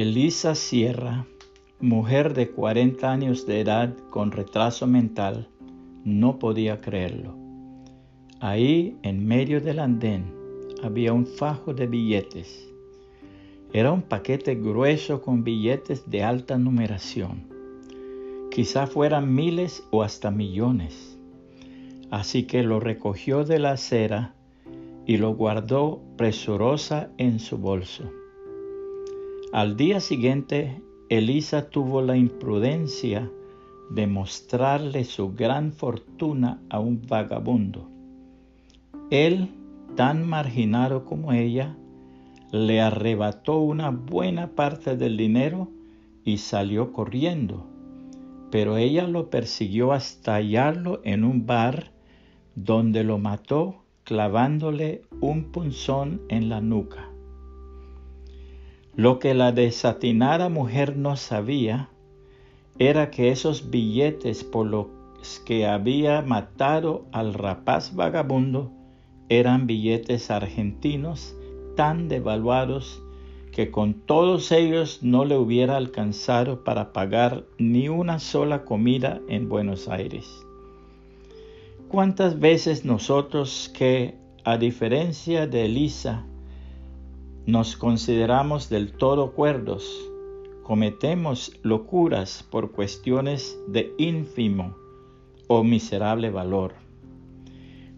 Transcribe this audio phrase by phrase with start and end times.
[0.00, 1.26] Elisa Sierra,
[1.80, 5.48] mujer de 40 años de edad con retraso mental,
[6.04, 7.34] no podía creerlo.
[8.38, 10.32] Ahí, en medio del andén,
[10.84, 12.64] había un fajo de billetes.
[13.72, 17.48] Era un paquete grueso con billetes de alta numeración.
[18.52, 21.18] Quizá fueran miles o hasta millones.
[22.12, 24.36] Así que lo recogió de la acera
[25.06, 28.12] y lo guardó presurosa en su bolso.
[29.52, 33.30] Al día siguiente, Elisa tuvo la imprudencia
[33.88, 37.88] de mostrarle su gran fortuna a un vagabundo.
[39.10, 39.48] Él,
[39.96, 41.74] tan marginado como ella,
[42.52, 45.68] le arrebató una buena parte del dinero
[46.24, 47.64] y salió corriendo,
[48.50, 51.90] pero ella lo persiguió hasta hallarlo en un bar
[52.54, 57.07] donde lo mató clavándole un punzón en la nuca.
[58.98, 61.88] Lo que la desatinada mujer no sabía
[62.80, 64.88] era que esos billetes por los
[65.46, 68.72] que había matado al rapaz vagabundo
[69.28, 71.36] eran billetes argentinos
[71.76, 73.00] tan devaluados
[73.52, 79.48] que con todos ellos no le hubiera alcanzado para pagar ni una sola comida en
[79.48, 80.26] Buenos Aires.
[81.86, 86.26] ¿Cuántas veces nosotros que, a diferencia de Elisa,
[87.48, 89.90] nos consideramos del todo cuerdos,
[90.64, 94.76] cometemos locuras por cuestiones de ínfimo
[95.46, 96.74] o miserable valor?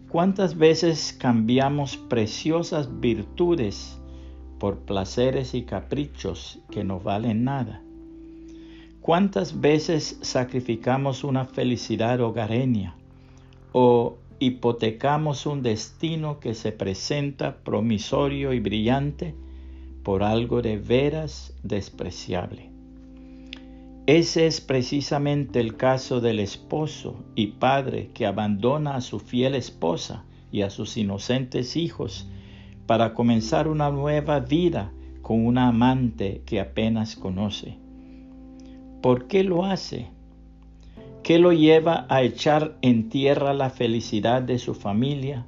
[0.07, 3.99] ¿Cuántas veces cambiamos preciosas virtudes
[4.57, 7.83] por placeres y caprichos que no valen nada?
[9.01, 12.95] ¿Cuántas veces sacrificamos una felicidad hogareña
[13.73, 19.35] o hipotecamos un destino que se presenta promisorio y brillante
[20.01, 22.71] por algo de veras despreciable.
[24.07, 30.25] Ese es precisamente el caso del esposo y padre que abandona a su fiel esposa
[30.51, 32.27] y a sus inocentes hijos
[32.87, 37.77] para comenzar una nueva vida con una amante que apenas conoce.
[39.03, 40.09] ¿Por qué lo hace?
[41.31, 45.45] ¿Qué lo lleva a echar en tierra la felicidad de su familia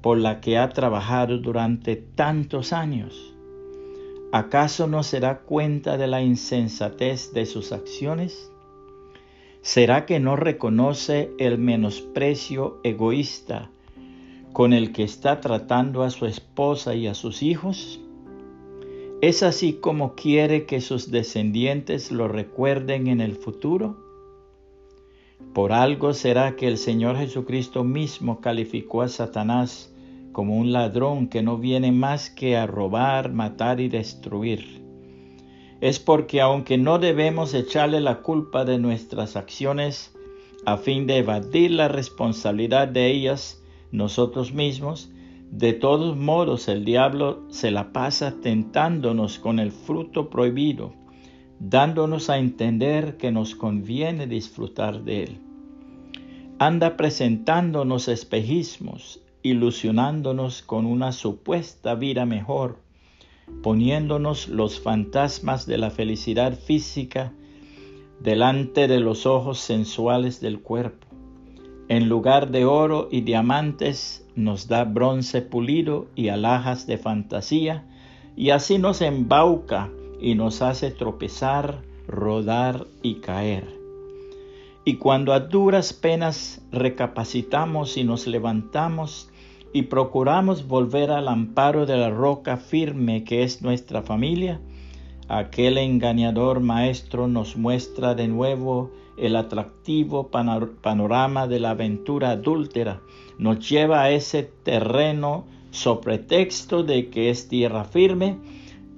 [0.00, 3.34] por la que ha trabajado durante tantos años?
[4.30, 8.52] ¿Acaso no se da cuenta de la insensatez de sus acciones?
[9.62, 13.68] ¿Será que no reconoce el menosprecio egoísta
[14.52, 18.00] con el que está tratando a su esposa y a sus hijos?
[19.20, 24.05] ¿Es así como quiere que sus descendientes lo recuerden en el futuro?
[25.54, 29.92] Por algo será que el Señor Jesucristo mismo calificó a Satanás
[30.32, 34.84] como un ladrón que no viene más que a robar, matar y destruir.
[35.80, 40.14] Es porque aunque no debemos echarle la culpa de nuestras acciones
[40.66, 45.10] a fin de evadir la responsabilidad de ellas nosotros mismos,
[45.50, 50.92] de todos modos el diablo se la pasa tentándonos con el fruto prohibido,
[51.60, 55.40] dándonos a entender que nos conviene disfrutar de él
[56.58, 62.78] anda presentándonos espejismos, ilusionándonos con una supuesta vida mejor,
[63.62, 67.32] poniéndonos los fantasmas de la felicidad física
[68.20, 71.06] delante de los ojos sensuales del cuerpo.
[71.88, 77.86] En lugar de oro y diamantes nos da bronce pulido y alhajas de fantasía,
[78.34, 79.90] y así nos embauca
[80.20, 83.76] y nos hace tropezar, rodar y caer.
[84.84, 89.28] Y cuando a duras penas recapacitamos y nos levantamos
[89.72, 94.60] y procuramos volver al amparo de la roca firme que es nuestra familia,
[95.28, 103.00] aquel engañador maestro nos muestra de nuevo el atractivo panorama de la aventura adúltera,
[103.38, 108.38] nos lleva a ese terreno so pretexto de que es tierra firme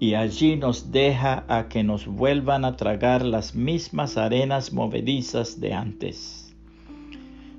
[0.00, 5.74] y allí nos deja a que nos vuelvan a tragar las mismas arenas movedizas de
[5.74, 6.54] antes.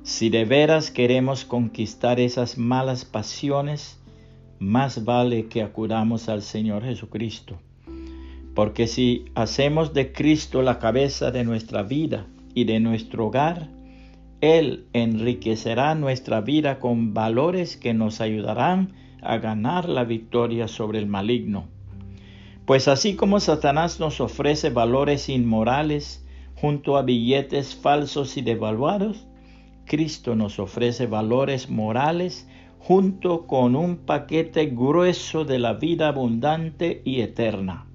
[0.04, 4.00] Si de veras queremos conquistar esas malas pasiones,
[4.58, 7.60] más vale que acudamos al Señor Jesucristo.
[8.56, 12.26] Porque si hacemos de Cristo la cabeza de nuestra vida
[12.56, 13.70] y de nuestro hogar,
[14.40, 21.08] Él enriquecerá nuestra vida con valores que nos ayudarán a ganar la victoria sobre el
[21.08, 21.68] maligno
[22.70, 26.24] pues así como Satanás nos ofrece valores inmorales
[26.54, 29.26] junto a billetes falsos y devaluados,
[29.86, 37.22] Cristo nos ofrece valores morales junto con un paquete grueso de la vida abundante y
[37.22, 37.88] eterna.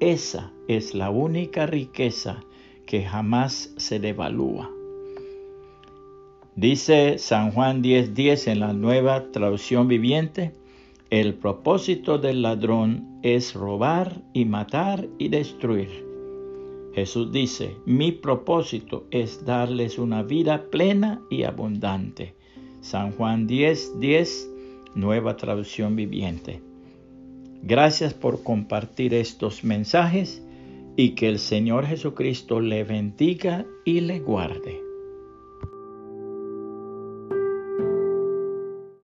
[0.00, 2.40] esa es la única riqueza
[2.86, 4.70] que jamás se devalúa.
[6.56, 10.52] Dice San Juan 10:10 en la nueva traducción viviente,
[11.08, 16.04] el propósito del ladrón es robar y matar y destruir.
[16.94, 22.34] Jesús dice, mi propósito es darles una vida plena y abundante.
[22.82, 24.50] San Juan 10:10,
[24.94, 26.60] nueva traducción viviente.
[27.62, 30.42] Gracias por compartir estos mensajes
[30.94, 34.83] y que el Señor Jesucristo le bendiga y le guarde.